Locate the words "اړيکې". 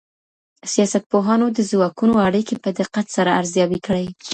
2.27-2.55